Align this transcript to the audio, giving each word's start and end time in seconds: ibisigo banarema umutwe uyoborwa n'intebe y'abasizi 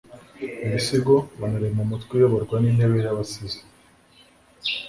ibisigo 0.65 1.15
banarema 1.39 1.79
umutwe 1.85 2.11
uyoborwa 2.17 2.55
n'intebe 2.59 2.95
y'abasizi 3.05 3.59